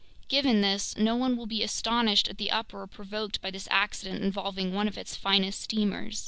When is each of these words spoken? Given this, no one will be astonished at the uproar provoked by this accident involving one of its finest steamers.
Given 0.29 0.61
this, 0.61 0.97
no 0.97 1.15
one 1.15 1.37
will 1.37 1.45
be 1.45 1.61
astonished 1.61 2.27
at 2.27 2.39
the 2.39 2.49
uproar 2.49 2.87
provoked 2.87 3.39
by 3.39 3.51
this 3.51 3.67
accident 3.69 4.23
involving 4.23 4.73
one 4.73 4.87
of 4.87 4.97
its 4.97 5.15
finest 5.15 5.61
steamers. 5.61 6.19